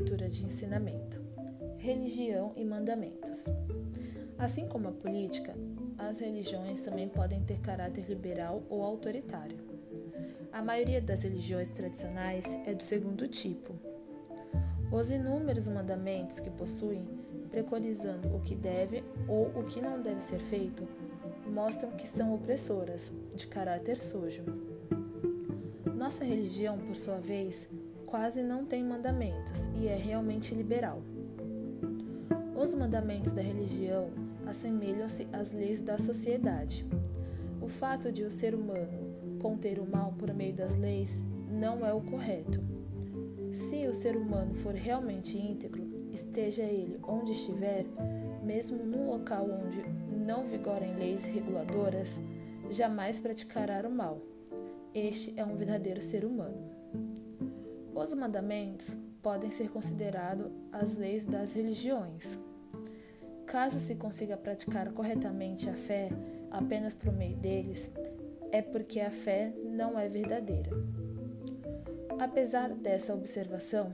de 0.00 0.46
ensinamento: 0.46 1.20
religião 1.76 2.52
e 2.56 2.64
mandamentos. 2.64 3.46
Assim 4.38 4.66
como 4.66 4.88
a 4.88 4.92
política, 4.92 5.54
as 5.98 6.20
religiões 6.20 6.80
também 6.80 7.08
podem 7.08 7.42
ter 7.44 7.58
caráter 7.60 8.06
liberal 8.08 8.62
ou 8.68 8.82
autoritário. 8.82 9.58
A 10.52 10.62
maioria 10.62 11.00
das 11.00 11.22
religiões 11.22 11.68
tradicionais 11.68 12.58
é 12.66 12.74
do 12.74 12.82
segundo 12.82 13.28
tipo. 13.28 13.74
Os 14.90 15.10
inúmeros 15.10 15.68
mandamentos 15.68 16.40
que 16.40 16.50
possuem, 16.50 17.06
preconizando 17.50 18.34
o 18.34 18.40
que 18.40 18.54
deve 18.54 19.04
ou 19.28 19.46
o 19.48 19.64
que 19.64 19.80
não 19.80 20.00
deve 20.00 20.22
ser 20.22 20.40
feito, 20.40 20.88
mostram 21.46 21.90
que 21.92 22.08
são 22.08 22.34
opressoras, 22.34 23.12
de 23.34 23.46
caráter 23.46 23.96
sujo. 23.98 24.42
Nossa 25.94 26.24
religião, 26.24 26.78
por 26.78 26.96
sua 26.96 27.18
vez, 27.18 27.70
quase 28.12 28.42
não 28.42 28.66
tem 28.66 28.84
mandamentos 28.84 29.70
e 29.74 29.88
é 29.88 29.96
realmente 29.96 30.54
liberal. 30.54 31.00
Os 32.54 32.74
mandamentos 32.74 33.32
da 33.32 33.40
religião 33.40 34.10
assemelham-se 34.46 35.26
às 35.32 35.50
leis 35.50 35.80
da 35.80 35.96
sociedade. 35.96 36.84
O 37.62 37.68
fato 37.68 38.12
de 38.12 38.22
o 38.22 38.30
ser 38.30 38.54
humano 38.54 39.38
conter 39.40 39.78
o 39.78 39.90
mal 39.90 40.12
por 40.18 40.30
meio 40.34 40.52
das 40.52 40.76
leis 40.76 41.24
não 41.50 41.86
é 41.86 41.94
o 41.94 42.02
correto. 42.02 42.62
Se 43.50 43.88
o 43.88 43.94
ser 43.94 44.14
humano 44.14 44.54
for 44.56 44.74
realmente 44.74 45.38
íntegro, 45.38 45.82
esteja 46.12 46.64
ele 46.64 47.00
onde 47.02 47.32
estiver, 47.32 47.86
mesmo 48.44 48.84
num 48.84 49.08
local 49.08 49.48
onde 49.48 49.82
não 50.22 50.46
vigorem 50.46 50.96
leis 50.96 51.24
reguladoras, 51.24 52.20
jamais 52.68 53.18
praticará 53.18 53.88
o 53.88 53.90
mal. 53.90 54.20
Este 54.94 55.32
é 55.40 55.46
um 55.46 55.56
verdadeiro 55.56 56.02
ser 56.02 56.26
humano. 56.26 56.81
Os 57.94 58.14
mandamentos 58.14 58.96
podem 59.22 59.50
ser 59.50 59.70
considerados 59.70 60.50
as 60.72 60.96
leis 60.96 61.24
das 61.26 61.52
religiões. 61.52 62.38
Caso 63.46 63.78
se 63.78 63.94
consiga 63.96 64.36
praticar 64.36 64.90
corretamente 64.92 65.68
a 65.68 65.74
fé 65.74 66.08
apenas 66.50 66.94
por 66.94 67.12
meio 67.12 67.36
deles, 67.36 67.90
é 68.50 68.62
porque 68.62 68.98
a 68.98 69.10
fé 69.10 69.52
não 69.64 69.98
é 69.98 70.08
verdadeira. 70.08 70.70
Apesar 72.18 72.70
dessa 72.70 73.14
observação, 73.14 73.92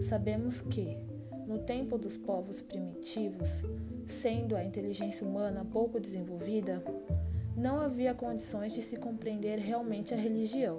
sabemos 0.00 0.62
que, 0.62 0.96
no 1.46 1.58
tempo 1.58 1.98
dos 1.98 2.16
povos 2.16 2.62
primitivos, 2.62 3.62
sendo 4.08 4.56
a 4.56 4.64
inteligência 4.64 5.26
humana 5.26 5.66
pouco 5.70 6.00
desenvolvida, 6.00 6.82
não 7.54 7.78
havia 7.78 8.14
condições 8.14 8.72
de 8.72 8.82
se 8.82 8.96
compreender 8.96 9.58
realmente 9.58 10.14
a 10.14 10.16
religião. 10.16 10.78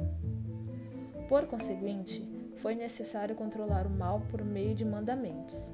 Por 1.29 1.45
conseguinte, 1.47 2.34
foi 2.55 2.75
necessário 2.75 3.35
controlar 3.35 3.85
o 3.85 3.89
mal 3.89 4.21
por 4.29 4.43
meio 4.43 4.73
de 4.75 4.85
mandamentos. 4.85 5.71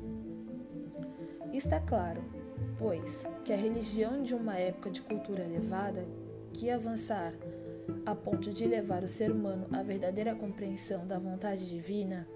Está 1.54 1.80
claro, 1.80 2.22
pois, 2.78 3.26
que 3.44 3.52
a 3.52 3.58
religião 3.58 4.24
de 4.24 4.34
uma 4.34 4.58
época 4.58 4.90
de 4.90 5.02
cultura 5.02 5.44
elevada, 5.44 6.06
que 6.54 6.70
avançar 6.70 7.34
a 8.06 8.16
ponto 8.16 8.52
de 8.52 8.66
levar 8.66 9.04
o 9.04 9.08
ser 9.08 9.32
humano 9.32 9.68
à 9.72 9.82
verdadeira 9.84 10.36
compreensão 10.36 11.06
da 11.06 11.20
vontade 11.20 11.70
divina, 11.70 12.28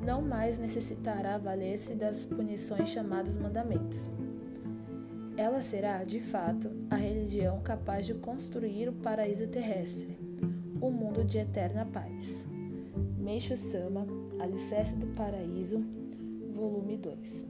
não 0.00 0.22
mais 0.22 0.58
necessitará 0.58 1.38
valer-se 1.38 1.94
das 1.94 2.24
punições 2.24 2.88
chamadas 2.88 3.36
mandamentos. 3.36 4.08
Ela 5.36 5.62
será, 5.62 6.02
de 6.02 6.20
fato, 6.20 6.70
a 6.90 6.96
religião 6.96 7.60
capaz 7.60 8.06
de 8.06 8.14
construir 8.14 8.88
o 8.88 8.92
paraíso 8.92 9.46
terrestre, 9.46 10.18
o 10.80 10.90
mundo 10.90 11.24
de 11.24 11.38
eterna 11.38 11.86
paz. 11.86 12.47
Meixo 13.18 13.56
Sama, 13.56 14.06
Alicerce 14.40 14.96
do 14.96 15.06
Paraíso, 15.14 15.82
volume 16.54 16.96
2. 16.96 17.46